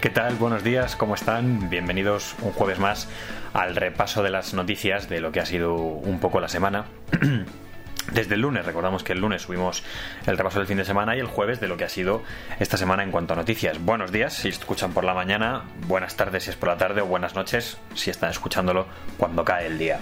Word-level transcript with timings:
¿Qué 0.00 0.10
tal? 0.10 0.36
Buenos 0.36 0.62
días, 0.62 0.94
¿cómo 0.94 1.16
están? 1.16 1.68
Bienvenidos 1.70 2.36
un 2.42 2.52
jueves 2.52 2.78
más 2.78 3.08
al 3.52 3.74
repaso 3.74 4.22
de 4.22 4.30
las 4.30 4.54
noticias 4.54 5.08
de 5.08 5.20
lo 5.20 5.32
que 5.32 5.40
ha 5.40 5.44
sido 5.44 5.74
un 5.74 6.20
poco 6.20 6.38
la 6.38 6.46
semana. 6.46 6.84
Desde 8.12 8.36
el 8.36 8.42
lunes, 8.42 8.64
recordamos 8.64 9.02
que 9.02 9.12
el 9.12 9.20
lunes 9.20 9.42
subimos 9.42 9.82
el 10.24 10.38
repaso 10.38 10.60
del 10.60 10.68
fin 10.68 10.76
de 10.76 10.84
semana 10.84 11.16
y 11.16 11.18
el 11.18 11.26
jueves 11.26 11.58
de 11.58 11.66
lo 11.66 11.76
que 11.76 11.82
ha 11.82 11.88
sido 11.88 12.22
esta 12.60 12.76
semana 12.76 13.02
en 13.02 13.10
cuanto 13.10 13.32
a 13.32 13.36
noticias. 13.36 13.84
Buenos 13.84 14.12
días 14.12 14.34
si 14.34 14.50
escuchan 14.50 14.92
por 14.92 15.02
la 15.02 15.14
mañana, 15.14 15.64
buenas 15.88 16.14
tardes 16.14 16.44
si 16.44 16.50
es 16.50 16.56
por 16.56 16.68
la 16.68 16.76
tarde 16.76 17.00
o 17.00 17.06
buenas 17.06 17.34
noches 17.34 17.78
si 17.94 18.10
están 18.10 18.30
escuchándolo 18.30 18.86
cuando 19.16 19.44
cae 19.44 19.66
el 19.66 19.78
día. 19.78 19.98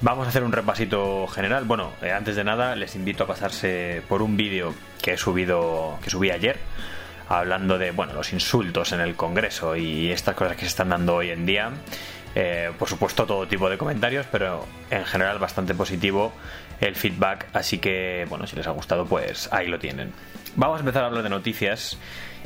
Vamos 0.00 0.26
a 0.26 0.28
hacer 0.28 0.44
un 0.44 0.52
repasito 0.52 1.26
general. 1.26 1.64
Bueno, 1.64 1.92
eh, 2.02 2.12
antes 2.12 2.36
de 2.36 2.44
nada 2.44 2.76
les 2.76 2.94
invito 2.94 3.24
a 3.24 3.26
pasarse 3.26 4.00
por 4.08 4.22
un 4.22 4.36
vídeo 4.36 4.74
que 5.02 5.14
he 5.14 5.16
subido, 5.16 5.98
que 6.04 6.10
subí 6.10 6.30
ayer, 6.30 6.58
hablando 7.28 7.78
de 7.78 7.90
bueno 7.90 8.12
los 8.12 8.32
insultos 8.32 8.92
en 8.92 9.00
el 9.00 9.14
Congreso 9.14 9.76
y 9.76 10.10
estas 10.10 10.34
cosas 10.34 10.56
que 10.56 10.62
se 10.62 10.68
están 10.68 10.90
dando 10.90 11.16
hoy 11.16 11.30
en 11.30 11.46
día. 11.46 11.70
Eh, 12.34 12.72
por 12.78 12.88
supuesto, 12.88 13.26
todo 13.26 13.46
tipo 13.46 13.70
de 13.70 13.78
comentarios, 13.78 14.26
pero 14.30 14.66
en 14.90 15.04
general 15.04 15.38
bastante 15.38 15.74
positivo 15.74 16.32
el 16.80 16.96
feedback. 16.96 17.46
Así 17.52 17.78
que, 17.78 18.26
bueno, 18.28 18.46
si 18.46 18.56
les 18.56 18.66
ha 18.66 18.70
gustado, 18.70 19.06
pues 19.06 19.48
ahí 19.52 19.68
lo 19.68 19.78
tienen. 19.78 20.12
Vamos 20.56 20.78
a 20.78 20.80
empezar 20.80 21.04
a 21.04 21.06
hablar 21.06 21.22
de 21.22 21.30
noticias. 21.30 21.98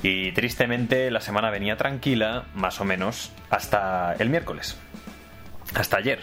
Y 0.02 0.30
tristemente 0.32 1.10
la 1.10 1.20
semana 1.20 1.50
venía 1.50 1.76
tranquila, 1.76 2.44
más 2.54 2.80
o 2.80 2.84
menos, 2.84 3.32
hasta 3.50 4.14
el 4.18 4.30
miércoles. 4.30 4.76
Hasta 5.74 5.96
ayer. 5.96 6.20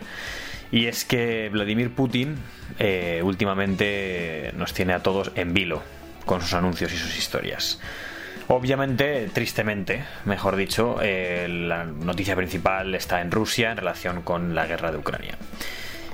Y 0.71 0.87
es 0.87 1.03
que 1.03 1.49
Vladimir 1.49 1.93
Putin 1.93 2.37
eh, 2.79 3.21
últimamente 3.23 4.51
nos 4.55 4.73
tiene 4.73 4.93
a 4.93 5.03
todos 5.03 5.31
en 5.35 5.53
vilo 5.53 5.83
con 6.25 6.41
sus 6.41 6.53
anuncios 6.53 6.93
y 6.93 6.97
sus 6.97 7.17
historias. 7.17 7.79
Obviamente, 8.47 9.27
tristemente, 9.33 10.03
mejor 10.25 10.55
dicho, 10.55 10.97
eh, 11.01 11.47
la 11.49 11.83
noticia 11.83 12.35
principal 12.35 12.93
está 12.93 13.21
en 13.21 13.31
Rusia 13.31 13.71
en 13.71 13.77
relación 13.77 14.21
con 14.21 14.53
la 14.53 14.67
guerra 14.67 14.91
de 14.91 14.97
Ucrania. 14.97 15.35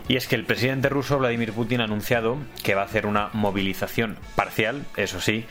Y 0.07 0.15
es 0.15 0.27
que 0.27 0.35
el 0.35 0.45
presidente 0.45 0.89
ruso 0.89 1.19
Vladimir 1.19 1.51
Putin 1.51 1.81
ha 1.81 1.85
anunciado 1.85 2.37
que 2.63 2.73
va 2.73 2.83
a 2.83 2.85
hacer 2.85 3.05
una 3.05 3.29
movilización 3.33 4.17
parcial, 4.35 4.85
eso 4.95 5.19
sí, 5.19 5.45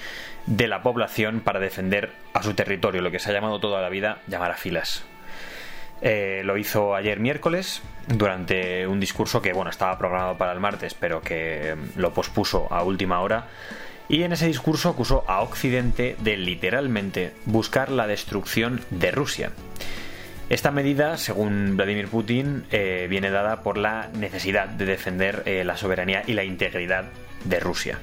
de 0.47 0.69
la 0.69 0.83
población 0.83 1.41
para 1.41 1.61
defender 1.61 2.13
a 2.33 2.43
su 2.43 2.55
territorio, 2.55 3.03
lo 3.03 3.11
que 3.11 3.19
se 3.19 3.31
ha 3.31 3.35
llamado 3.35 3.61
toda 3.61 3.83
la 3.83 3.91
vida 3.91 4.19
llamar 4.27 4.51
a 4.51 4.57
filas. 4.57 5.05
Eh, 6.03 6.41
lo 6.45 6.57
hizo 6.57 6.95
ayer 6.95 7.21
miércoles 7.21 7.83
durante 8.07 8.87
un 8.87 9.01
discurso 9.01 9.43
que 9.43 9.53
bueno 9.53 9.71
estaba 9.71 9.99
programado 9.99 10.39
para 10.39 10.53
el 10.53 10.61
martes, 10.61 10.95
pero 10.95 11.21
que 11.21 11.77
lo 11.97 12.15
pospuso 12.15 12.73
a 12.73 12.83
última 12.83 13.21
hora 13.21 13.49
y 14.11 14.25
en 14.25 14.33
ese 14.33 14.49
discurso 14.49 14.89
acusó 14.89 15.25
a 15.29 15.41
Occidente 15.41 16.17
de 16.19 16.37
literalmente 16.37 17.33
buscar 17.47 17.91
la 17.91 18.09
destrucción 18.09 18.81
de 18.91 19.13
Rusia. 19.13 19.53
Esta 20.49 20.73
medida, 20.73 21.17
según 21.17 21.77
Vladimir 21.77 22.09
Putin, 22.09 22.65
eh, 22.73 23.07
viene 23.09 23.31
dada 23.31 23.63
por 23.63 23.79
la 23.79 24.09
necesidad 24.13 24.69
de 24.69 24.85
defender 24.85 25.45
eh, 25.47 25.63
la 25.63 25.77
soberanía 25.77 26.25
y 26.27 26.33
la 26.33 26.43
integridad 26.43 27.05
de 27.45 27.61
Rusia. 27.61 28.01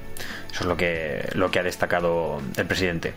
Eso 0.50 0.60
es 0.60 0.66
lo 0.66 0.78
que, 0.78 1.28
lo 1.34 1.50
que 1.50 1.58
ha 1.58 1.62
destacado 1.62 2.40
el 2.56 2.66
presidente 2.66 3.12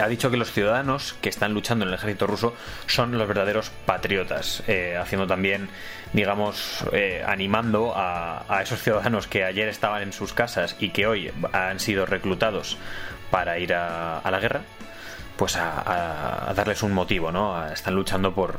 ha 0.00 0.08
dicho 0.08 0.30
que 0.30 0.36
los 0.36 0.52
ciudadanos 0.52 1.14
que 1.20 1.28
están 1.28 1.54
luchando 1.54 1.84
en 1.84 1.90
el 1.90 1.94
ejército 1.94 2.26
ruso 2.26 2.54
son 2.86 3.16
los 3.16 3.28
verdaderos 3.28 3.70
patriotas, 3.86 4.62
eh, 4.66 4.96
haciendo 4.96 5.26
también, 5.26 5.68
digamos, 6.12 6.84
eh, 6.92 7.24
animando 7.26 7.92
a, 7.96 8.60
esos 8.62 8.82
ciudadanos 8.82 9.26
que 9.26 9.44
ayer 9.44 9.68
estaban 9.68 10.02
en 10.02 10.12
sus 10.12 10.32
casas 10.32 10.76
y 10.78 10.90
que 10.90 11.06
hoy 11.06 11.32
han 11.52 11.80
sido 11.80 12.06
reclutados 12.06 12.78
para 13.30 13.58
ir 13.58 13.74
a, 13.74 14.28
la 14.30 14.40
guerra, 14.40 14.62
pues 15.36 15.56
a, 15.56 16.52
darles 16.54 16.82
un 16.82 16.92
motivo, 16.92 17.32
¿no? 17.32 17.66
están 17.72 17.94
luchando 17.94 18.34
por, 18.34 18.54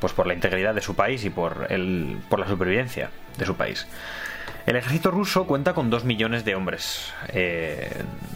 pues 0.00 0.12
por 0.12 0.26
la 0.26 0.34
integridad 0.34 0.74
de 0.74 0.80
su 0.80 0.94
país 0.94 1.24
y 1.24 1.30
por, 1.30 1.66
el, 1.70 2.18
por 2.28 2.38
la 2.38 2.46
supervivencia 2.46 3.10
de 3.36 3.46
su 3.46 3.56
país. 3.56 3.86
El 4.66 4.76
ejército 4.76 5.10
ruso 5.10 5.46
cuenta 5.46 5.74
con 5.74 5.90
dos 5.90 6.04
millones 6.04 6.44
de 6.44 6.54
hombres. 6.54 7.12
Eh, 7.28 7.90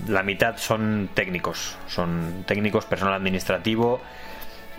la 0.09 0.23
mitad 0.23 0.57
son 0.57 1.09
técnicos, 1.15 1.77
son 1.87 2.45
técnicos, 2.47 2.85
personal 2.85 3.15
administrativo. 3.15 4.01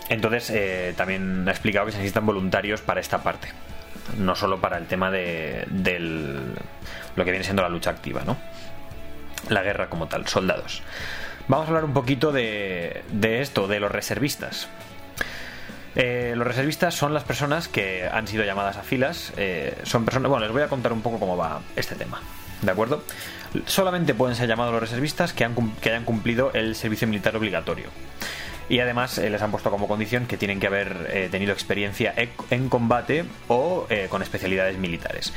Entonces, 0.09 0.49
eh, 0.49 0.93
también 0.97 1.47
ha 1.47 1.51
explicado 1.51 1.85
que 1.85 1.93
se 1.93 1.97
necesitan 1.99 2.25
voluntarios 2.25 2.81
para 2.81 2.99
esta 2.99 3.23
parte, 3.23 3.49
no 4.17 4.35
solo 4.35 4.59
para 4.59 4.77
el 4.77 4.87
tema 4.87 5.09
de 5.09 5.65
lo 7.15 7.25
que 7.25 7.31
viene 7.31 7.43
siendo 7.43 7.61
la 7.61 7.69
lucha 7.69 7.91
activa, 7.91 8.23
¿no? 8.25 8.37
La 9.49 9.63
guerra 9.63 9.89
como 9.89 10.07
tal, 10.07 10.27
soldados. 10.27 10.81
Vamos 11.47 11.65
a 11.65 11.69
hablar 11.69 11.85
un 11.85 11.93
poquito 11.93 12.33
de, 12.33 13.03
de 13.09 13.41
esto, 13.41 13.67
de 13.67 13.79
los 13.79 13.91
reservistas. 13.91 14.67
Eh, 15.99 16.33
los 16.35 16.45
reservistas 16.45 16.93
son 16.93 17.11
las 17.15 17.23
personas 17.23 17.67
que 17.67 18.07
han 18.07 18.27
sido 18.27 18.43
llamadas 18.45 18.77
a 18.77 18.83
filas. 18.83 19.33
Eh, 19.35 19.75
son 19.81 20.05
personas. 20.05 20.29
Bueno, 20.29 20.45
les 20.45 20.53
voy 20.53 20.61
a 20.61 20.67
contar 20.67 20.93
un 20.93 21.01
poco 21.01 21.19
cómo 21.19 21.35
va 21.35 21.61
este 21.75 21.95
tema. 21.95 22.21
¿De 22.61 22.69
acuerdo? 22.69 23.03
Solamente 23.65 24.13
pueden 24.13 24.35
ser 24.35 24.47
llamados 24.47 24.71
los 24.71 24.81
reservistas 24.81 25.33
que, 25.33 25.43
hayan 25.43 26.05
cumplido 26.05 26.51
el 26.53 26.75
servicio 26.75 27.07
militar 27.07 27.35
obligatorio. 27.35 27.87
Y 28.69 28.79
además 28.79 29.17
eh, 29.17 29.31
les 29.31 29.41
han 29.41 29.49
puesto 29.49 29.71
como 29.71 29.87
condición 29.87 30.27
que 30.27 30.37
tienen 30.37 30.59
que 30.59 30.67
haber 30.67 31.29
tenido 31.31 31.51
experiencia 31.51 32.13
en 32.51 32.69
combate 32.69 33.25
o 33.47 33.87
con 34.09 34.21
especialidades 34.21 34.77
militares. 34.77 35.33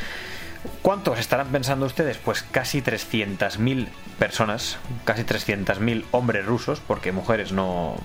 ¿Cuántos 0.82 1.18
estarán 1.18 1.48
pensando 1.48 1.86
ustedes? 1.86 2.18
Pues 2.18 2.42
casi 2.42 2.82
300.000 2.82 3.88
personas, 4.18 4.76
casi 5.06 5.22
300.000 5.22 6.04
hombres 6.10 6.44
rusos, 6.44 6.80
porque 6.86 7.12
mujeres 7.12 7.52
no, 7.52 7.96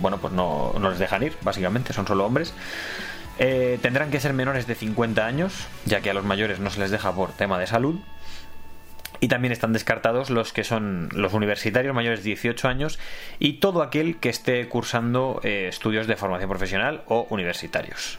bueno, 0.00 0.18
pues 0.18 0.32
no, 0.32 0.72
les 0.80 0.98
dejan 0.98 1.22
ir, 1.22 1.34
básicamente, 1.42 1.92
son 1.92 2.06
solo 2.06 2.24
hombres. 2.24 2.54
Eh, 3.38 3.78
tendrán 3.82 4.10
que 4.10 4.20
ser 4.20 4.32
menores 4.32 4.66
de 4.66 4.74
50 4.74 5.26
años, 5.26 5.66
ya 5.84 6.00
que 6.00 6.10
a 6.10 6.14
los 6.14 6.24
mayores 6.24 6.58
no 6.58 6.70
se 6.70 6.80
les 6.80 6.90
deja 6.90 7.12
por 7.12 7.32
tema 7.32 7.58
de 7.58 7.66
salud. 7.66 8.00
Y 9.20 9.28
también 9.28 9.52
están 9.52 9.72
descartados 9.72 10.28
los 10.28 10.52
que 10.52 10.62
son 10.62 11.08
los 11.12 11.32
universitarios 11.32 11.94
mayores 11.94 12.20
de 12.20 12.28
18 12.30 12.68
años 12.68 12.98
y 13.38 13.54
todo 13.54 13.82
aquel 13.82 14.18
que 14.18 14.28
esté 14.28 14.68
cursando 14.68 15.40
eh, 15.42 15.68
estudios 15.68 16.06
de 16.06 16.16
formación 16.16 16.50
profesional 16.50 17.02
o 17.06 17.26
universitarios. 17.30 18.18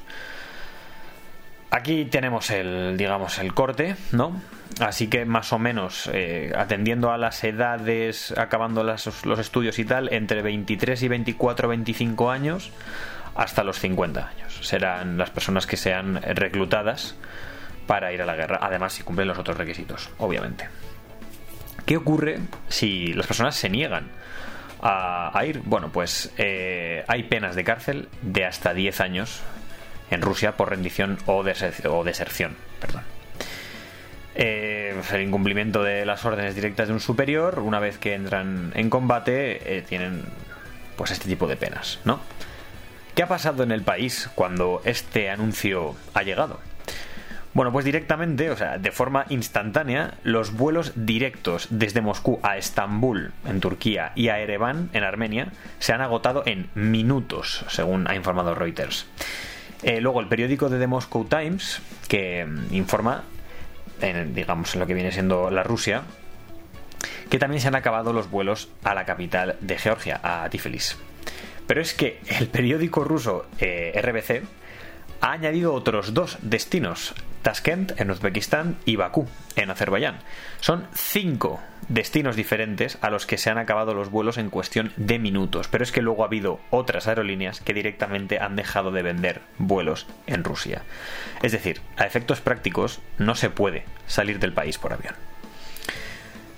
Aquí 1.70 2.06
tenemos 2.06 2.50
el, 2.50 2.96
digamos, 2.98 3.40
el 3.40 3.54
corte, 3.54 3.96
¿no? 4.12 4.42
Así 4.80 5.08
que 5.08 5.26
más 5.26 5.52
o 5.54 5.60
menos, 5.60 6.10
eh, 6.14 6.54
atendiendo 6.56 7.12
a 7.12 7.18
las 7.18 7.44
edades, 7.44 8.34
acabando 8.38 8.84
los 8.84 9.40
estudios 9.40 9.80
y 9.80 9.86
tal, 9.86 10.14
entre 10.14 10.42
23 10.42 11.02
y 11.02 11.08
24, 11.08 11.68
25 11.68 12.32
años, 12.32 12.72
hasta 13.36 13.64
los 13.64 13.80
50 13.80 14.28
años. 14.28 14.60
Serán 14.62 15.18
las 15.18 15.30
personas 15.30 15.68
que 15.68 15.78
sean 15.78 16.22
reclutadas 16.22 17.16
para 17.86 18.14
ir 18.14 18.22
a 18.22 18.26
la 18.26 18.36
guerra. 18.36 18.60
Además, 18.62 18.94
si 18.94 19.04
cumplen 19.04 19.28
los 19.28 19.38
otros 19.38 19.58
requisitos, 19.58 20.10
obviamente. 20.18 20.68
¿Qué 21.86 21.98
ocurre 21.98 22.40
si 22.68 23.14
las 23.14 23.28
personas 23.28 23.56
se 23.56 23.70
niegan 23.70 24.10
a, 24.82 25.42
ir? 25.46 25.62
Bueno, 25.64 25.90
pues 25.90 26.34
eh, 26.38 27.04
hay 27.08 27.24
penas 27.24 27.56
de 27.56 27.64
cárcel 27.64 28.10
de 28.22 28.46
hasta 28.46 28.74
10 28.74 29.02
años 29.02 29.42
en 30.12 30.22
Rusia 30.22 30.54
por 30.54 30.70
rendición 30.70 31.18
o, 31.26 31.44
deserción. 31.44 32.56
Perdón. 32.80 33.04
Eh, 34.36 34.96
el 35.14 35.22
incumplimiento 35.22 35.84
de 35.84 36.06
las 36.06 36.24
órdenes 36.26 36.56
directas 36.56 36.88
de 36.88 36.94
un 36.94 37.00
superior, 37.00 37.60
una 37.60 37.80
vez 37.80 37.98
que 37.98 38.14
entran 38.14 38.72
en 38.76 38.90
combate, 38.90 39.78
eh, 39.78 39.82
tienen 39.82 40.26
pues 40.96 41.12
este 41.12 41.28
tipo 41.28 41.48
de 41.48 41.56
penas, 41.56 42.00
¿no? 42.06 42.20
¿Qué 43.16 43.24
ha 43.24 43.28
pasado 43.28 43.64
en 43.64 43.72
el 43.72 43.82
país 43.82 44.30
cuando 44.36 44.82
este 44.86 45.30
anuncio 45.30 45.96
ha 46.14 46.22
llegado? 46.22 46.60
Bueno, 47.58 47.72
pues 47.72 47.86
directamente, 47.86 48.52
o 48.52 48.56
sea, 48.56 48.78
de 48.78 48.92
forma 48.92 49.26
instantánea, 49.30 50.14
los 50.22 50.54
vuelos 50.54 50.92
directos 50.96 51.66
desde 51.72 52.02
Moscú 52.02 52.40
a 52.44 52.58
Estambul, 52.58 53.32
en 53.48 53.60
Turquía, 53.60 54.12
y 54.14 54.28
a 54.28 54.38
Ereván, 54.38 54.92
en 54.94 55.04
Armenia, 55.04 55.48
se 55.80 55.92
han 55.94 56.02
agotado 56.02 56.44
en 56.46 56.70
minutos, 56.76 57.66
según 57.70 58.08
ha 58.08 58.14
informado 58.14 58.54
Reuters. 58.54 59.08
Eh, 59.84 60.02
luego 60.02 60.20
el 60.20 60.28
periódico 60.28 60.70
de 60.70 60.80
The 60.80 60.88
Moscow 60.88 61.26
Times, 61.26 61.82
que 62.08 62.46
mm, 62.46 62.74
informa, 62.74 63.24
en, 64.02 64.34
digamos, 64.34 64.74
en 64.74 64.80
lo 64.80 64.88
que 64.88 64.94
viene 64.94 65.12
siendo 65.12 65.50
la 65.52 65.64
Rusia, 65.64 66.04
que 67.30 67.40
también 67.40 67.62
se 67.62 67.68
han 67.68 67.76
acabado 67.76 68.14
los 68.14 68.30
vuelos 68.30 68.70
a 68.84 68.94
la 68.94 69.06
capital 69.06 69.58
de 69.60 69.78
Georgia, 69.78 70.20
a 70.24 70.50
Tiflis. 70.50 70.98
Pero 71.68 71.82
es 71.82 71.94
que 71.94 72.20
el 72.40 72.48
periódico 72.48 73.04
ruso 73.04 73.46
eh, 73.60 74.00
RBC 74.02 74.44
ha 75.22 75.32
añadido 75.32 75.74
otros 75.74 76.14
dos 76.14 76.38
destinos, 76.42 77.14
Tashkent 77.42 78.00
en 78.00 78.12
Uzbekistán 78.12 78.78
y 78.86 78.96
Bakú 78.96 79.28
en 79.56 79.70
Azerbaiyán. 79.70 80.20
Son 80.60 80.88
cinco 80.94 81.60
destinos 81.88 82.36
diferentes 82.36 82.98
a 83.02 83.10
los 83.10 83.26
que 83.26 83.38
se 83.38 83.50
han 83.50 83.58
acabado 83.58 83.94
los 83.94 84.12
vuelos 84.12 84.38
en 84.38 84.50
cuestión 84.50 84.92
de 84.98 85.20
minutos, 85.20 85.68
pero 85.68 85.84
es 85.84 85.92
que 85.92 86.02
luego 86.02 86.24
ha 86.24 86.28
habido 86.28 86.60
otras 86.70 87.08
aerolíneas 87.08 87.62
que 87.62 87.74
directamente 87.74 88.40
han 88.40 88.56
dejado 88.56 88.92
de 88.92 89.04
vender 89.04 89.42
vuelos 89.58 90.08
en 90.26 90.44
Rusia. 90.44 90.84
Es 91.42 91.52
decir, 91.52 91.82
a 91.96 92.06
efectos 92.06 92.42
prácticos 92.42 93.00
no 93.18 93.36
se 93.36 93.50
puede 93.50 93.86
salir 94.08 94.40
del 94.40 94.54
país 94.54 94.78
por 94.78 94.94
avión. 94.94 95.16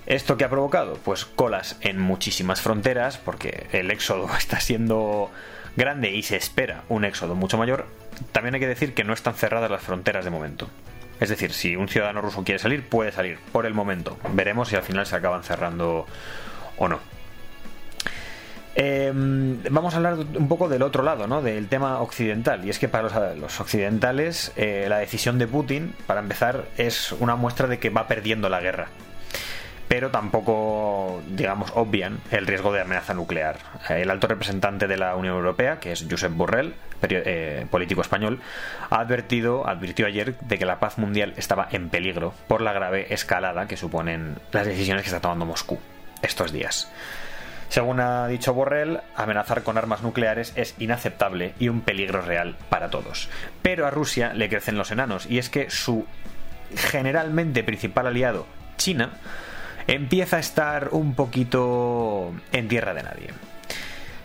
¿Esto 0.06 0.36
qué 0.36 0.44
ha 0.44 0.50
provocado? 0.50 0.94
Pues 1.04 1.24
colas 1.24 1.76
en 1.82 2.00
muchísimas 2.00 2.60
fronteras, 2.60 3.16
porque 3.16 3.68
el 3.70 3.92
éxodo 3.92 4.28
está 4.38 4.58
siendo 4.58 5.30
grande 5.76 6.10
y 6.10 6.22
se 6.22 6.36
espera 6.36 6.84
un 6.88 7.04
éxodo 7.04 7.34
mucho 7.34 7.58
mayor. 7.58 7.86
También 8.32 8.54
hay 8.54 8.60
que 8.60 8.68
decir 8.68 8.94
que 8.94 9.04
no 9.04 9.12
están 9.12 9.34
cerradas 9.34 9.70
las 9.70 9.82
fronteras 9.82 10.24
de 10.24 10.30
momento. 10.30 10.68
Es 11.20 11.28
decir, 11.28 11.52
si 11.52 11.76
un 11.76 11.88
ciudadano 11.88 12.22
ruso 12.22 12.42
quiere 12.44 12.58
salir, 12.58 12.82
puede 12.88 13.12
salir 13.12 13.38
por 13.52 13.66
el 13.66 13.74
momento. 13.74 14.18
Veremos 14.32 14.68
si 14.68 14.76
al 14.76 14.82
final 14.82 15.06
se 15.06 15.16
acaban 15.16 15.42
cerrando 15.42 16.06
o 16.78 16.88
no. 16.88 16.98
Em, 18.74 19.62
vamos 19.70 19.92
a 19.92 19.96
hablar 19.98 20.14
un 20.14 20.48
poco 20.48 20.68
del 20.68 20.82
otro 20.82 21.02
lado, 21.02 21.26
¿no? 21.26 21.42
del 21.42 21.68
tema 21.68 22.00
occidental. 22.00 22.64
Y 22.64 22.70
es 22.70 22.78
que 22.78 22.88
para 22.88 23.34
los, 23.34 23.60
occidentales 23.60 24.52
eh, 24.56 24.86
la 24.88 24.98
decisión 24.98 25.38
de 25.38 25.46
Putin, 25.46 25.94
para 26.06 26.20
empezar, 26.20 26.66
es 26.78 27.12
una 27.12 27.36
muestra 27.36 27.66
de 27.66 27.78
que 27.78 27.90
va 27.90 28.06
perdiendo 28.06 28.48
la 28.48 28.60
guerra. 28.60 28.88
Pero 29.90 30.12
tampoco, 30.12 31.20
digamos, 31.26 31.72
obvian 31.74 32.20
el 32.30 32.46
riesgo 32.46 32.72
de 32.72 32.80
amenaza 32.80 33.12
nuclear. 33.12 33.56
El 33.88 34.08
alto 34.10 34.28
representante 34.28 34.86
de 34.86 34.96
la 34.96 35.16
Unión 35.16 35.34
Europea, 35.34 35.80
que 35.80 35.90
es 35.90 36.06
Josep 36.08 36.32
Borrell, 36.32 36.74
eh, 37.02 37.66
político 37.72 38.00
español, 38.00 38.38
ha 38.88 39.00
advertido, 39.00 39.66
advirtió 39.66 40.06
ayer 40.06 40.38
de 40.38 40.58
que 40.58 40.64
la 40.64 40.78
paz 40.78 40.96
mundial 40.96 41.34
estaba 41.36 41.66
en 41.72 41.88
peligro 41.88 42.32
por 42.46 42.60
la 42.60 42.72
grave 42.72 43.12
escalada 43.12 43.66
que 43.66 43.76
suponen 43.76 44.36
las 44.52 44.64
decisiones 44.64 45.02
que 45.02 45.08
está 45.08 45.18
tomando 45.18 45.44
Moscú 45.44 45.80
estos 46.22 46.52
días. 46.52 46.88
Según 47.68 47.98
ha 47.98 48.28
dicho 48.28 48.54
Borrell, 48.54 49.00
amenazar 49.16 49.64
con 49.64 49.76
armas 49.76 50.02
nucleares 50.02 50.52
es 50.54 50.76
inaceptable 50.78 51.54
y 51.58 51.68
un 51.68 51.80
peligro 51.80 52.20
real 52.20 52.56
para 52.68 52.90
todos. 52.90 53.28
Pero 53.60 53.88
a 53.88 53.90
Rusia 53.90 54.34
le 54.34 54.48
crecen 54.48 54.78
los 54.78 54.92
enanos 54.92 55.26
y 55.28 55.38
es 55.38 55.50
que 55.50 55.68
su 55.68 56.06
generalmente 56.76 57.64
principal 57.64 58.06
aliado, 58.06 58.46
China, 58.76 59.18
empieza 59.86 60.36
a 60.36 60.40
estar 60.40 60.88
un 60.92 61.14
poquito 61.14 62.32
en 62.52 62.68
tierra 62.68 62.94
de 62.94 63.02
nadie. 63.02 63.30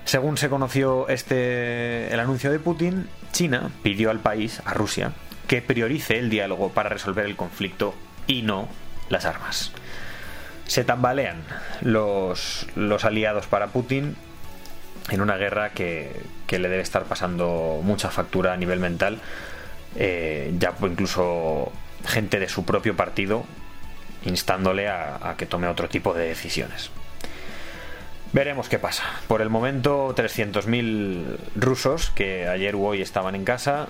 Según 0.05 0.37
se 0.37 0.49
conoció 0.49 1.07
este 1.09 2.13
el 2.13 2.19
anuncio 2.19 2.51
de 2.51 2.59
Putin, 2.59 3.07
China 3.31 3.71
pidió 3.81 4.11
al 4.11 4.19
país, 4.19 4.61
a 4.65 4.73
Rusia, 4.73 5.13
que 5.47 5.61
priorice 5.61 6.19
el 6.19 6.29
diálogo 6.29 6.69
para 6.69 6.89
resolver 6.89 7.25
el 7.25 7.35
conflicto 7.35 7.95
y 8.27 8.43
no 8.43 8.67
las 9.09 9.25
armas 9.25 9.71
se 10.67 10.83
tambalean 10.83 11.43
los, 11.81 12.67
los 12.75 13.05
aliados 13.05 13.47
para 13.47 13.67
Putin 13.67 14.15
en 15.09 15.21
una 15.21 15.37
guerra 15.37 15.69
que, 15.69 16.11
le 16.49 16.69
debe 16.69 16.81
estar 16.81 17.03
pasando 17.03 17.81
mucha 17.83 18.09
factura 18.09 18.53
a 18.53 18.57
nivel 18.57 18.79
mental. 18.79 19.19
Eh, 19.97 20.53
ya 20.57 20.73
incluso 20.81 21.71
gente 22.05 22.39
de 22.39 22.49
su 22.49 22.65
propio 22.65 22.95
partido 22.95 23.45
instándole 24.25 24.89
a, 24.89 25.35
que 25.37 25.45
tome 25.45 25.67
otro 25.67 25.89
tipo 25.89 26.13
de 26.13 26.27
decisiones. 26.27 26.91
Veremos 28.33 28.67
qué 28.67 28.79
pasa. 28.79 29.03
Por 29.27 29.41
el 29.41 29.49
momento, 29.49 30.13
300.000 30.13 31.37
rusos 31.55 32.11
que 32.11 32.47
ayer 32.47 32.75
u 32.75 32.85
hoy 32.85 33.01
estaban 33.01 33.35
en 33.35 33.45
casa, 33.45 33.87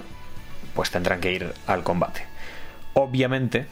pues 0.75 0.91
tendrán 0.91 1.19
que 1.19 1.31
ir 1.31 1.53
al 1.65 1.83
combate. 1.83 2.25
Obviamente, 2.93 3.65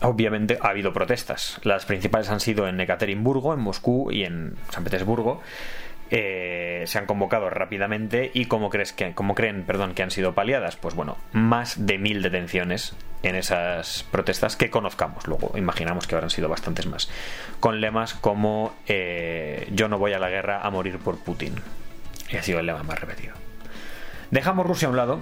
obviamente 0.00 0.58
ha 0.60 0.68
habido 0.68 0.92
protestas. 0.92 1.58
Las 1.62 1.86
principales 1.86 2.28
han 2.28 2.40
sido 2.40 2.68
en 2.68 2.80
Ekaterimburgo, 2.80 3.54
en 3.54 3.60
Moscú 3.60 4.10
y 4.12 4.24
en 4.24 4.56
San 4.70 4.84
Petersburgo. 4.84 5.40
Eh, 6.10 6.84
se 6.86 6.98
han 6.98 7.04
convocado 7.04 7.50
rápidamente 7.50 8.30
y 8.32 8.46
como 8.46 8.70
crees 8.70 8.94
que 8.94 9.12
como 9.12 9.34
creen 9.34 9.64
perdón 9.64 9.92
que 9.92 10.02
han 10.02 10.10
sido 10.10 10.34
paliadas 10.34 10.76
pues 10.76 10.94
bueno 10.94 11.18
más 11.32 11.84
de 11.84 11.98
mil 11.98 12.22
detenciones 12.22 12.96
en 13.22 13.34
esas 13.34 14.04
protestas 14.10 14.56
que 14.56 14.70
conozcamos 14.70 15.26
luego 15.26 15.52
imaginamos 15.58 16.06
que 16.06 16.14
habrán 16.14 16.30
sido 16.30 16.48
bastantes 16.48 16.86
más 16.86 17.10
con 17.60 17.82
lemas 17.82 18.14
como 18.14 18.74
eh, 18.86 19.68
yo 19.70 19.88
no 19.88 19.98
voy 19.98 20.14
a 20.14 20.18
la 20.18 20.30
guerra 20.30 20.62
a 20.62 20.70
morir 20.70 20.98
por 20.98 21.18
Putin 21.18 21.56
y 22.30 22.38
ha 22.38 22.42
sido 22.42 22.60
el 22.60 22.64
lema 22.64 22.82
más 22.84 22.98
repetido 22.98 23.34
dejamos 24.30 24.66
Rusia 24.66 24.88
a 24.88 24.90
un 24.90 24.96
lado 24.96 25.20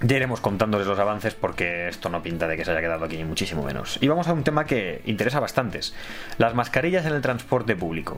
ya 0.00 0.16
iremos 0.16 0.40
contándoles 0.40 0.86
los 0.86 0.98
avances 0.98 1.34
porque 1.34 1.88
esto 1.88 2.08
no 2.08 2.22
pinta 2.22 2.48
de 2.48 2.56
que 2.56 2.64
se 2.64 2.70
haya 2.70 2.80
quedado 2.80 3.04
aquí 3.04 3.16
ni 3.16 3.24
muchísimo 3.24 3.64
menos. 3.64 3.98
Y 4.00 4.06
vamos 4.06 4.28
a 4.28 4.32
un 4.32 4.44
tema 4.44 4.64
que 4.64 5.02
interesa 5.06 5.40
bastantes. 5.40 5.92
Las 6.38 6.54
mascarillas 6.54 7.04
en 7.04 7.14
el 7.14 7.20
transporte 7.20 7.74
público. 7.74 8.16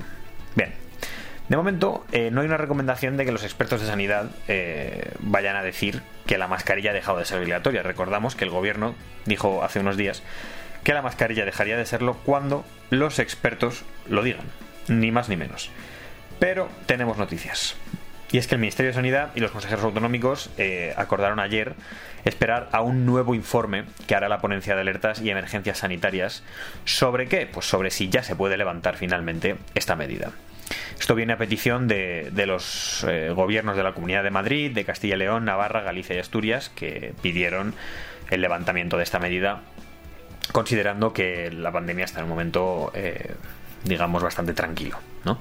De 1.50 1.56
momento, 1.56 2.06
eh, 2.12 2.30
no 2.30 2.42
hay 2.42 2.46
una 2.46 2.58
recomendación 2.58 3.16
de 3.16 3.24
que 3.24 3.32
los 3.32 3.42
expertos 3.42 3.80
de 3.80 3.88
sanidad 3.88 4.30
eh, 4.46 5.10
vayan 5.18 5.56
a 5.56 5.64
decir 5.64 6.00
que 6.24 6.38
la 6.38 6.46
mascarilla 6.46 6.92
ha 6.92 6.94
dejado 6.94 7.18
de 7.18 7.24
ser 7.24 7.40
obligatoria. 7.40 7.82
Recordamos 7.82 8.36
que 8.36 8.44
el 8.44 8.50
gobierno 8.50 8.94
dijo 9.26 9.64
hace 9.64 9.80
unos 9.80 9.96
días 9.96 10.22
que 10.84 10.94
la 10.94 11.02
mascarilla 11.02 11.44
dejaría 11.44 11.76
de 11.76 11.84
serlo 11.86 12.16
cuando 12.24 12.64
los 12.90 13.18
expertos 13.18 13.82
lo 14.08 14.22
digan. 14.22 14.46
Ni 14.86 15.10
más 15.10 15.28
ni 15.28 15.36
menos. 15.36 15.70
Pero 16.38 16.68
tenemos 16.86 17.18
noticias. 17.18 17.74
Y 18.30 18.38
es 18.38 18.46
que 18.46 18.54
el 18.54 18.60
Ministerio 18.60 18.90
de 18.90 18.94
Sanidad 18.94 19.30
y 19.34 19.40
los 19.40 19.50
consejeros 19.50 19.84
autonómicos 19.84 20.50
eh, 20.56 20.94
acordaron 20.96 21.40
ayer 21.40 21.74
esperar 22.24 22.68
a 22.70 22.82
un 22.82 23.04
nuevo 23.06 23.34
informe 23.34 23.86
que 24.06 24.14
hará 24.14 24.28
la 24.28 24.40
ponencia 24.40 24.76
de 24.76 24.82
alertas 24.82 25.20
y 25.20 25.30
emergencias 25.30 25.78
sanitarias. 25.78 26.44
¿Sobre 26.84 27.26
qué? 27.26 27.48
Pues 27.52 27.66
sobre 27.66 27.90
si 27.90 28.08
ya 28.08 28.22
se 28.22 28.36
puede 28.36 28.56
levantar 28.56 28.96
finalmente 28.96 29.56
esta 29.74 29.96
medida. 29.96 30.30
Esto 30.98 31.14
viene 31.14 31.32
a 31.32 31.38
petición 31.38 31.88
de, 31.88 32.30
los 32.46 33.04
eh, 33.08 33.30
gobiernos 33.30 33.76
de 33.76 33.82
la 33.82 33.92
Comunidad 33.92 34.22
de 34.22 34.30
Madrid, 34.30 34.72
de 34.72 34.84
Castilla 34.84 35.14
y 35.16 35.18
León, 35.18 35.44
Navarra, 35.44 35.82
Galicia 35.82 36.16
y 36.16 36.18
Asturias, 36.18 36.70
que 36.74 37.14
pidieron 37.22 37.74
el 38.30 38.40
levantamiento 38.40 38.96
de 38.96 39.02
esta 39.02 39.18
medida, 39.18 39.62
considerando 40.52 41.12
que 41.12 41.50
la 41.50 41.72
pandemia 41.72 42.04
está 42.04 42.20
en 42.20 42.24
un 42.24 42.30
momento, 42.30 42.90
eh, 42.94 43.34
digamos, 43.84 44.22
bastante 44.22 44.52
tranquilo, 44.52 44.98
¿no? 45.24 45.38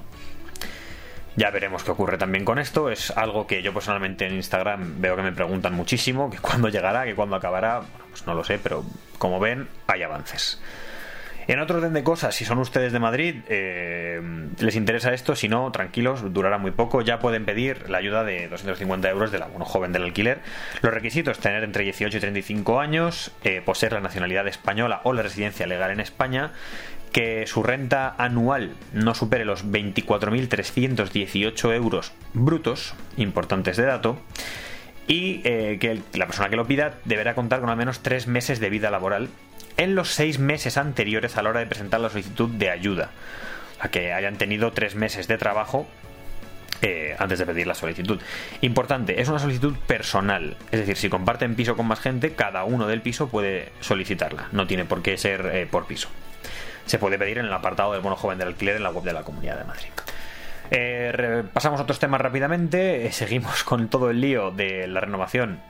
Ya 1.36 1.50
veremos 1.50 1.84
qué 1.84 1.92
ocurre 1.92 2.18
también 2.18 2.44
con 2.44 2.58
esto. 2.58 2.90
Es 2.90 3.10
algo 3.12 3.46
que 3.46 3.62
yo 3.62 3.72
personalmente 3.72 4.26
en 4.26 4.34
Instagram 4.34 5.00
veo 5.00 5.16
que 5.16 5.22
me 5.22 5.32
preguntan 5.32 5.74
muchísimo, 5.74 6.28
que 6.28 6.38
cuándo 6.38 6.68
llegará, 6.68 7.04
que 7.04 7.14
cuándo 7.14 7.36
acabará. 7.36 7.82
pues 8.10 8.26
no 8.26 8.34
lo 8.34 8.44
sé, 8.44 8.58
pero 8.58 8.84
como 9.18 9.38
ven, 9.38 9.68
hay 9.86 10.02
avances. 10.02 10.60
En 11.50 11.58
otro 11.58 11.78
orden 11.78 11.94
de 11.94 12.04
cosas, 12.04 12.36
si 12.36 12.44
son 12.44 12.58
ustedes 12.58 12.92
de 12.92 13.00
Madrid, 13.00 13.38
eh, 13.48 14.22
les 14.60 14.76
interesa 14.76 15.12
esto, 15.12 15.34
si 15.34 15.48
no, 15.48 15.72
tranquilos, 15.72 16.32
durará 16.32 16.58
muy 16.58 16.70
poco. 16.70 17.02
Ya 17.02 17.18
pueden 17.18 17.44
pedir 17.44 17.90
la 17.90 17.98
ayuda 17.98 18.22
de 18.22 18.46
250 18.46 19.10
euros 19.10 19.32
del 19.32 19.42
abono 19.42 19.64
joven 19.64 19.90
del 19.90 20.04
alquiler. 20.04 20.38
Los 20.80 20.94
requisitos, 20.94 21.40
tener 21.40 21.64
entre 21.64 21.82
18 21.82 22.18
y 22.18 22.20
35 22.20 22.78
años, 22.78 23.32
eh, 23.42 23.62
poseer 23.64 23.94
la 23.94 24.00
nacionalidad 24.00 24.46
española 24.46 25.00
o 25.02 25.12
la 25.12 25.22
residencia 25.22 25.66
legal 25.66 25.90
en 25.90 25.98
España, 25.98 26.52
que 27.10 27.48
su 27.48 27.64
renta 27.64 28.14
anual 28.16 28.76
no 28.92 29.16
supere 29.16 29.44
los 29.44 29.66
24.318 29.66 31.74
euros 31.74 32.12
brutos, 32.32 32.94
importantes 33.16 33.76
de 33.76 33.86
dato, 33.86 34.20
y 35.08 35.40
eh, 35.42 35.78
que 35.80 36.00
la 36.16 36.26
persona 36.26 36.48
que 36.48 36.54
lo 36.54 36.68
pida 36.68 36.94
deberá 37.06 37.34
contar 37.34 37.58
con 37.58 37.70
al 37.70 37.76
menos 37.76 38.04
tres 38.04 38.28
meses 38.28 38.60
de 38.60 38.70
vida 38.70 38.92
laboral 38.92 39.30
en 39.80 39.94
los 39.94 40.10
seis 40.10 40.38
meses 40.38 40.76
anteriores 40.76 41.36
a 41.36 41.42
la 41.42 41.50
hora 41.50 41.60
de 41.60 41.66
presentar 41.66 42.00
la 42.00 42.10
solicitud 42.10 42.50
de 42.50 42.70
ayuda, 42.70 43.10
a 43.80 43.88
que 43.88 44.12
hayan 44.12 44.36
tenido 44.36 44.72
tres 44.72 44.94
meses 44.94 45.26
de 45.26 45.38
trabajo 45.38 45.86
eh, 46.82 47.16
antes 47.18 47.38
de 47.38 47.46
pedir 47.46 47.66
la 47.66 47.74
solicitud. 47.74 48.20
Importante, 48.60 49.22
es 49.22 49.28
una 49.28 49.38
solicitud 49.38 49.74
personal, 49.86 50.56
es 50.70 50.80
decir, 50.80 50.96
si 50.96 51.08
comparten 51.08 51.54
piso 51.54 51.76
con 51.76 51.86
más 51.86 52.00
gente, 52.00 52.34
cada 52.34 52.64
uno 52.64 52.86
del 52.86 53.00
piso 53.00 53.28
puede 53.28 53.72
solicitarla, 53.80 54.48
no 54.52 54.66
tiene 54.66 54.84
por 54.84 55.00
qué 55.02 55.16
ser 55.16 55.50
eh, 55.52 55.66
por 55.66 55.86
piso 55.86 56.08
se 56.86 56.98
puede 56.98 57.18
pedir 57.18 57.38
en 57.38 57.46
el 57.46 57.52
apartado 57.52 57.92
del 57.92 58.00
bono 58.00 58.16
joven 58.16 58.36
del 58.36 58.48
alquiler 58.48 58.76
en 58.76 58.82
la 58.82 58.90
web 58.90 59.04
de 59.04 59.12
la 59.12 59.22
Comunidad 59.22 59.56
de 59.58 59.64
Madrid. 59.64 59.90
Eh, 60.72 61.44
pasamos 61.52 61.78
a 61.78 61.84
otros 61.84 62.00
temas 62.00 62.20
rápidamente. 62.20 63.06
Eh, 63.06 63.12
seguimos 63.12 63.62
con 63.64 63.88
todo 63.88 64.10
el 64.10 64.20
lío 64.20 64.50
de 64.50 64.88
la 64.88 65.00
renovación 65.00 65.60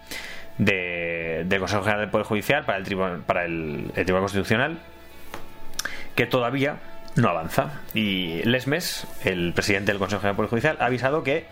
del 0.61 1.59
Consejo 1.59 1.83
General 1.83 2.01
del 2.01 2.11
Poder 2.11 2.27
Judicial 2.27 2.65
para 2.65 2.79
el, 2.79 2.85
Tribunal, 2.85 3.21
para 3.21 3.45
el, 3.45 3.91
Tribunal 3.95 4.23
Constitucional, 4.23 4.79
que 6.15 6.27
todavía 6.27 6.77
no 7.17 7.29
avanza. 7.29 7.81
Y 7.95 8.43
Lesmes, 8.45 9.07
el 9.25 9.53
presidente 9.55 9.93
del 9.93 9.99
Consejo 9.99 10.21
General 10.21 10.37
del 10.37 10.37
Poder 10.37 10.51
Judicial, 10.51 10.77
ha 10.81 10.87
avisado 10.87 11.23
que 11.23 11.47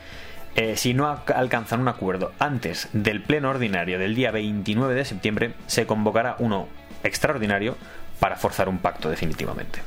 eh, 0.56 0.76
si 0.76 0.92
no 0.92 1.20
alcanzan 1.34 1.80
un 1.80 1.88
acuerdo 1.88 2.32
antes 2.38 2.88
del 2.92 3.22
pleno 3.22 3.50
ordinario 3.50 3.98
del 3.98 4.14
día 4.14 4.30
29 4.30 4.94
de 4.94 5.04
septiembre, 5.04 5.52
se 5.66 5.86
convocará 5.86 6.36
uno 6.38 6.68
extraordinario 7.02 7.76
para 8.20 8.36
forzar 8.36 8.68
un 8.68 8.78
pacto 8.78 9.08
definitivamente. 9.08 9.80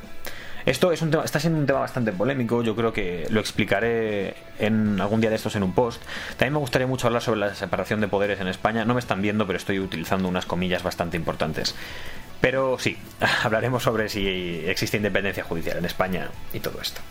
Esto 0.65 0.91
es 0.91 1.01
un 1.01 1.09
tema, 1.09 1.23
está 1.23 1.39
siendo 1.39 1.59
un 1.59 1.65
tema 1.65 1.79
bastante 1.79 2.11
polémico, 2.11 2.61
yo 2.61 2.75
creo 2.75 2.93
que 2.93 3.27
lo 3.29 3.39
explicaré 3.39 4.35
en 4.59 5.01
algún 5.01 5.19
día 5.19 5.29
de 5.29 5.35
estos 5.35 5.55
en 5.55 5.63
un 5.63 5.73
post. 5.73 6.01
También 6.31 6.53
me 6.53 6.59
gustaría 6.59 6.87
mucho 6.87 7.07
hablar 7.07 7.21
sobre 7.21 7.39
la 7.39 7.55
separación 7.55 7.99
de 8.01 8.07
poderes 8.07 8.39
en 8.39 8.47
España. 8.47 8.85
No 8.85 8.93
me 8.93 8.99
están 8.99 9.21
viendo, 9.21 9.47
pero 9.47 9.57
estoy 9.57 9.79
utilizando 9.79 10.27
unas 10.27 10.45
comillas 10.45 10.83
bastante 10.83 11.17
importantes. 11.17 11.75
Pero 12.41 12.77
sí, 12.79 12.97
hablaremos 13.43 13.83
sobre 13.83 14.09
si 14.09 14.63
existe 14.67 14.97
independencia 14.97 15.43
judicial 15.43 15.77
en 15.77 15.85
España 15.85 16.29
y 16.53 16.59
todo 16.59 16.79
esto. 16.81 17.01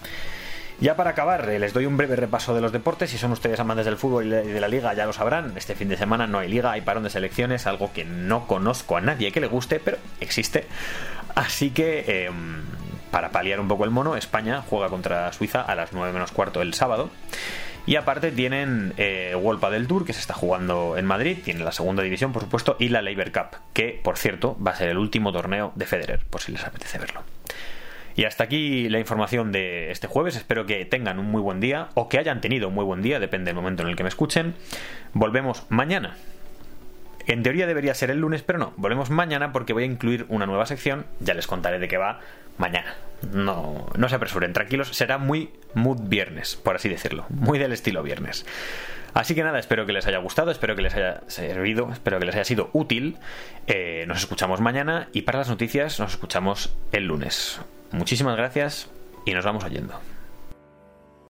Ya 0.81 0.97
para 0.97 1.11
acabar, 1.11 1.47
eh, 1.51 1.59
les 1.59 1.75
doy 1.75 1.85
un 1.85 1.99
breve 1.99 2.17
repaso 2.17 2.55
de 2.55 2.63
los 2.63 2.73
deportes. 2.73 3.11
Si 3.11 3.19
son 3.19 3.33
ustedes 3.33 3.61
amantes 3.61 3.85
del 3.85 3.99
fútbol 3.99 4.27
y 4.27 4.31
de 4.31 4.61
la 4.61 4.69
liga, 4.69 4.95
ya 4.95 5.05
lo 5.05 5.13
sabrán. 5.13 5.53
Este 5.57 5.75
fin 5.75 5.91
de 5.91 5.99
semana 5.99 6.27
no 6.27 6.39
hay 6.39 6.49
liga, 6.49 6.73
hay 6.73 6.81
parón 6.81 7.03
de 7.03 7.11
selecciones, 7.11 7.67
algo 7.67 7.93
que 7.93 8.07
no 8.07 8.47
conozco 8.47 8.97
a 8.97 9.03
nadie 9.03 9.31
que 9.31 9.41
le 9.41 9.47
guste, 9.47 9.79
pero 9.79 9.99
existe. 10.21 10.67
Así 11.35 11.71
que, 11.71 12.25
em, 12.25 12.63
para 13.11 13.31
paliar 13.31 13.61
un 13.61 13.69
poco 13.69 13.85
el 13.85 13.91
mono, 13.91 14.17
España 14.17 14.63
juega 14.69 14.89
contra 14.89 15.33
Suiza 15.33 15.63
a 15.63 15.75
las 15.75 15.93
9 15.93 16.13
menos 16.13 16.33
cuarto 16.33 16.63
el 16.63 16.75
sábado. 16.75 17.11
Y 17.87 17.97
aparte 17.97 18.31
tienen 18.31 18.93
eh, 18.99 19.35
World 19.35 19.65
del 19.71 19.87
Tour, 19.87 20.05
que 20.05 20.13
se 20.13 20.21
está 20.21 20.35
jugando 20.35 20.97
en 20.97 21.07
Madrid, 21.07 21.39
tiene 21.43 21.65
la 21.65 21.73
segunda 21.73 22.03
división, 22.03 22.33
por 22.33 22.43
supuesto, 22.43 22.77
y 22.79 22.89
la 22.89 23.03
Labor 23.03 23.33
Cup, 23.33 23.59
que, 23.73 23.99
por 24.03 24.19
cierto, 24.19 24.57
va 24.65 24.73
a 24.73 24.77
ser 24.77 24.91
el 24.91 24.99
último 24.99 25.33
torneo 25.33 25.73
de 25.75 25.87
Federer, 25.87 26.21
por 26.29 26.41
si 26.41 26.53
les 26.53 26.65
apetece 26.65 26.99
verlo. 26.99 27.23
Y 28.17 28.25
hasta 28.25 28.45
aquí 28.45 28.89
la 28.89 28.99
información 28.99 29.51
de 29.51 29.91
este 29.91 30.07
jueves. 30.07 30.37
Espero 30.37 30.67
que 30.67 30.85
tengan 30.85 31.19
un 31.19 31.27
muy 31.27 31.41
buen 31.41 31.61
día 31.61 31.89
o 31.95 32.09
que 32.09 32.19
hayan 32.19 32.41
tenido 32.41 32.69
un 32.69 32.75
muy 32.75 32.85
buen 32.85 33.03
día, 33.03 33.19
depende 33.19 33.49
del 33.49 33.57
momento 33.57 33.83
en 33.83 33.89
el 33.89 33.97
que 33.97 34.03
me 34.03 34.09
escuchen. 34.09 34.55
Volvemos 35.15 35.65
mañana. 35.69 36.17
En 37.27 37.43
teoría 37.43 37.67
debería 37.67 37.95
ser 37.95 38.11
el 38.11 38.19
lunes, 38.19 38.43
pero 38.43 38.59
no. 38.59 38.73
Volvemos 38.77 39.11
mañana 39.11 39.53
porque 39.53 39.73
voy 39.73 39.85
a 39.85 39.87
incluir 39.87 40.27
una 40.29 40.47
nueva 40.47 40.67
sección. 40.67 41.07
Ya 41.21 41.35
les 41.35 41.47
contaré 41.47 41.79
de 41.79 41.89
qué 41.89 41.99
va 41.99 42.21
mañana. 42.59 42.95
No, 43.33 43.87
no 43.97 44.09
se 44.09 44.15
apresuren, 44.15 44.53
tranquilos. 44.53 44.89
Será 44.89 45.19
muy 45.19 45.51
mood 45.75 46.09
viernes, 46.09 46.57
por 46.57 46.77
así 46.77 46.89
decirlo. 46.89 47.27
Muy 47.29 47.59
del 47.59 47.73
estilo 47.73 48.03
viernes. 48.03 48.47
Así 49.13 49.35
que 49.35 49.43
nada, 49.43 49.59
espero 49.59 49.87
que 49.87 49.93
les 49.93 50.07
haya 50.07 50.19
gustado, 50.19 50.51
espero 50.51 50.77
que 50.77 50.83
les 50.83 50.95
haya 50.95 51.23
servido, 51.27 51.91
espero 51.93 52.19
que 52.21 52.27
les 52.27 52.35
haya 52.35 52.45
sido 52.45 52.71
útil. 52.73 53.19
Eh, 53.67 54.05
nos 54.07 54.19
escuchamos 54.19 54.61
mañana 54.61 55.09
y 55.13 55.23
para 55.23 55.39
las 55.39 55.49
noticias 55.49 55.99
nos 55.99 56.13
escuchamos 56.13 56.77
el 56.93 57.07
lunes. 57.07 57.61
Muchísimas 57.91 58.37
gracias 58.37 58.89
y 59.25 59.35
nos 59.35 59.45
vamos 59.45 59.65
oyendo. 59.65 60.01